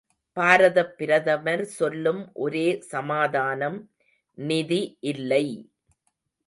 பாரதப் 0.37 0.95
பிரதமர் 0.97 1.63
சொல்லும் 1.71 2.31
ஒரே 2.35 2.65
சமாதானம் 2.89 3.79
நிதி 4.37 4.81
இல்லை! 5.01 5.45